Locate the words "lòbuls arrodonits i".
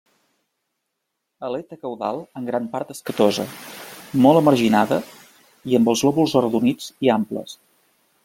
6.07-7.13